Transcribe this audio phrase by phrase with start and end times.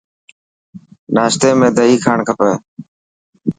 [1.15, 2.51] ناشتي ۾ دئي کائڻ کپي.